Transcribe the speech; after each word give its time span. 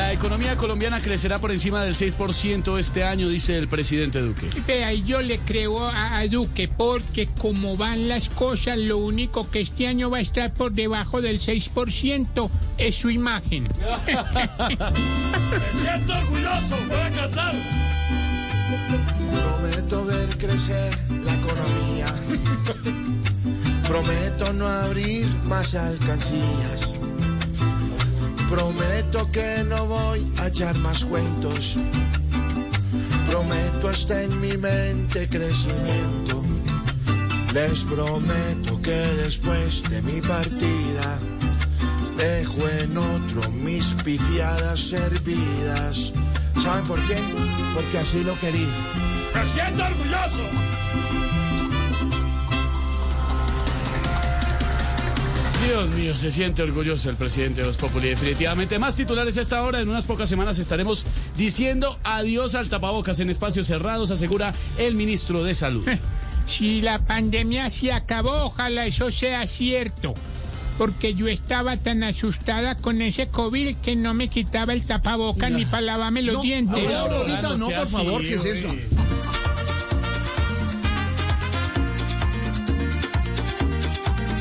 La 0.00 0.14
economía 0.14 0.56
colombiana 0.56 0.98
crecerá 0.98 1.38
por 1.38 1.50
encima 1.50 1.84
del 1.84 1.94
6% 1.94 2.78
este 2.78 3.04
año, 3.04 3.28
dice 3.28 3.58
el 3.58 3.68
presidente 3.68 4.22
Duque. 4.22 4.48
Vea, 4.66 4.94
y 4.94 5.04
yo 5.04 5.20
le 5.20 5.38
creo 5.40 5.86
a, 5.86 6.16
a 6.16 6.26
Duque 6.26 6.68
porque 6.68 7.28
como 7.38 7.76
van 7.76 8.08
las 8.08 8.30
cosas, 8.30 8.78
lo 8.78 8.96
único 8.96 9.50
que 9.50 9.60
este 9.60 9.86
año 9.86 10.08
va 10.08 10.16
a 10.16 10.22
estar 10.22 10.54
por 10.54 10.72
debajo 10.72 11.20
del 11.20 11.38
6% 11.38 12.50
es 12.78 12.94
su 12.94 13.10
imagen. 13.10 13.68
siento 15.74 16.14
orgulloso, 16.14 16.76
voy 16.88 16.96
a 16.96 17.10
cantar. 17.10 17.54
Prometo 19.34 20.06
ver 20.06 20.38
crecer 20.38 20.98
la 21.08 21.34
economía. 21.34 22.06
Prometo 23.86 24.54
no 24.54 24.66
abrir 24.66 25.26
más 25.44 25.74
alcancías. 25.74 26.94
Prometo 28.50 29.30
que 29.30 29.62
no 29.64 29.86
voy 29.86 30.32
a 30.38 30.48
echar 30.48 30.76
más 30.78 31.04
cuentos. 31.04 31.76
Prometo 33.26 33.88
hasta 33.88 34.24
en 34.24 34.40
mi 34.40 34.56
mente 34.56 35.28
crecimiento. 35.28 36.42
Les 37.54 37.84
prometo 37.84 38.82
que 38.82 39.00
después 39.24 39.84
de 39.88 40.02
mi 40.02 40.20
partida 40.20 41.18
dejo 42.18 42.68
en 42.68 42.98
otro 42.98 43.50
mis 43.52 43.86
pifiadas 44.04 44.80
servidas. 44.80 46.12
¿Saben 46.60 46.84
por 46.86 47.00
qué? 47.06 47.18
Porque 47.72 47.98
así 47.98 48.24
lo 48.24 48.36
quería. 48.40 48.66
Me 49.32 49.46
siento 49.46 49.84
orgulloso. 49.84 50.42
Dios 55.70 55.90
mío, 55.92 56.16
se 56.16 56.32
siente 56.32 56.64
orgulloso 56.64 57.10
el 57.10 57.16
presidente 57.16 57.60
de 57.60 57.68
los 57.68 57.76
Populi. 57.76 58.08
Definitivamente, 58.08 58.76
más 58.80 58.96
titulares 58.96 59.38
a 59.38 59.40
esta 59.40 59.62
hora. 59.62 59.78
En 59.78 59.88
unas 59.88 60.04
pocas 60.04 60.28
semanas 60.28 60.58
estaremos 60.58 61.06
diciendo 61.36 61.96
adiós 62.02 62.56
al 62.56 62.68
tapabocas 62.68 63.20
en 63.20 63.30
espacios 63.30 63.68
cerrados, 63.68 64.10
asegura 64.10 64.52
el 64.78 64.96
ministro 64.96 65.44
de 65.44 65.54
Salud. 65.54 65.86
Si 66.44 66.80
la 66.82 66.98
pandemia 66.98 67.70
se 67.70 67.92
acabó, 67.92 68.46
ojalá 68.46 68.86
eso 68.86 69.12
sea 69.12 69.46
cierto. 69.46 70.14
Porque 70.76 71.14
yo 71.14 71.28
estaba 71.28 71.76
tan 71.76 72.02
asustada 72.02 72.74
con 72.74 73.00
ese 73.00 73.28
COVID 73.28 73.76
que 73.76 73.94
no 73.94 74.12
me 74.12 74.26
quitaba 74.26 74.72
el 74.72 74.84
tapaboca 74.84 75.50
ni 75.50 75.66
para 75.66 75.82
lavarme 75.82 76.22
los 76.22 76.42
dientes. 76.42 76.92
ahora, 76.92 77.16
ahorita 77.16 77.56
no, 77.56 77.70
por 77.70 77.86
favor, 77.86 78.22
¿qué 78.22 78.34
es 78.34 78.44
eso? 78.44 78.68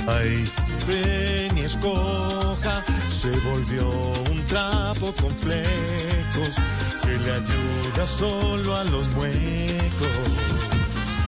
Ay, 0.07 0.43
ven 0.89 1.57
y 1.57 1.61
escoja, 1.61 2.83
se 3.07 3.29
volvió 3.49 3.89
un 4.31 4.45
trapo 4.45 5.13
con 5.21 5.31
flecos 5.37 6.55
que 7.01 7.17
le 7.17 7.31
ayuda 7.31 8.07
solo 8.07 8.75
a 8.75 8.83
los 8.85 9.07
muecos. 9.15 10.49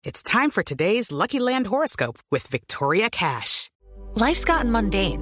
It's 0.03 0.23
time 0.23 0.51
for 0.51 0.63
today's 0.63 1.12
Lucky 1.12 1.40
Land 1.40 1.67
horoscope 1.67 2.17
with 2.31 2.47
Victoria 2.47 3.09
Cash. 3.09 3.69
Life's 4.16 4.46
gotten 4.46 4.72
mundane, 4.72 5.22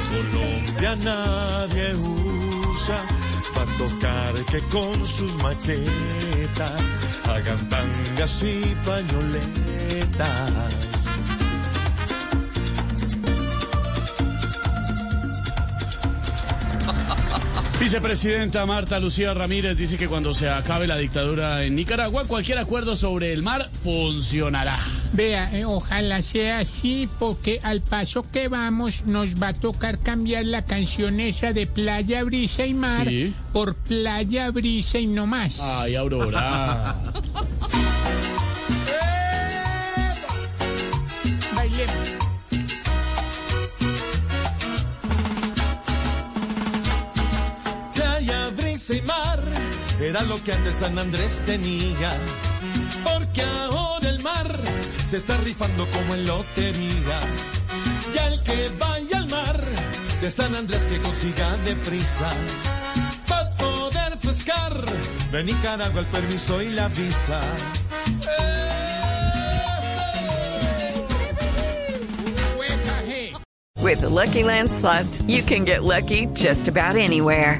Colombia 0.11 0.95
nadie 0.97 1.95
usa. 1.95 2.99
Va 3.55 3.63
a 3.63 3.65
tocar 3.77 4.33
que 4.51 4.59
con 4.69 5.07
sus 5.07 5.33
maquetas 5.43 6.81
hagan 7.25 7.69
tangas 7.69 8.43
y 8.43 8.75
pañoletas. 8.85 10.71
Vicepresidenta 17.81 18.63
Marta 18.67 18.99
Lucía 18.99 19.33
Ramírez 19.33 19.75
dice 19.75 19.97
que 19.97 20.07
cuando 20.07 20.35
se 20.35 20.47
acabe 20.47 20.85
la 20.85 20.97
dictadura 20.97 21.63
en 21.63 21.75
Nicaragua, 21.75 22.25
cualquier 22.25 22.59
acuerdo 22.59 22.95
sobre 22.95 23.33
el 23.33 23.41
mar 23.41 23.71
funcionará. 23.73 24.85
Vea, 25.13 25.49
eh, 25.51 25.65
ojalá 25.65 26.21
sea 26.21 26.59
así, 26.59 27.09
porque 27.17 27.59
al 27.63 27.81
paso 27.81 28.23
que 28.31 28.49
vamos 28.49 29.07
nos 29.07 29.41
va 29.41 29.47
a 29.47 29.53
tocar 29.53 29.97
cambiar 29.97 30.45
la 30.45 30.63
canción 30.63 31.19
esa 31.19 31.53
de 31.53 31.65
Playa, 31.65 32.23
Brisa 32.23 32.67
y 32.67 32.75
Mar 32.75 33.07
Sí. 33.09 33.33
por 33.51 33.73
Playa, 33.73 34.51
Brisa 34.51 34.99
y 34.99 35.07
no 35.07 35.25
más. 35.25 35.59
Ay, 35.59 35.95
Aurora. 35.95 36.97
Bailemos. 41.55 42.20
Brisa 48.91 48.95
y 48.95 49.01
mar 49.01 49.43
era 49.99 50.21
lo 50.23 50.43
que 50.43 50.51
antes 50.51 50.75
San 50.75 50.97
Andrés 50.99 51.43
tenía. 51.45 52.11
Porque 53.03 53.41
ahora 53.41 54.09
el 54.09 54.21
mar 54.21 54.59
se 55.07 55.17
está 55.17 55.37
rifando 55.37 55.87
como 55.89 56.13
en 56.13 56.27
lotería. 56.27 57.19
Y 58.13 58.17
al 58.17 58.43
que 58.43 58.69
vaya 58.77 59.17
al 59.17 59.27
mar 59.29 59.63
de 60.19 60.31
San 60.31 60.55
Andrés 60.55 60.85
que 60.85 60.99
consiga 60.99 61.55
deprisa. 61.57 62.31
Para 63.27 63.51
poder 63.55 64.17
pescar 64.19 64.73
de 65.31 65.43
Nicaragua 65.43 66.01
el 66.01 66.07
permiso 66.07 66.61
y 66.61 66.69
la 66.69 66.87
visa. 66.89 67.41
With 73.77 74.01
the 74.01 74.09
Lucky 74.09 74.43
Land 74.43 74.71
slots, 74.71 75.21
you 75.23 75.41
can 75.41 75.65
get 75.65 75.83
lucky 75.83 76.27
just 76.33 76.67
about 76.67 76.95
anywhere. 76.95 77.59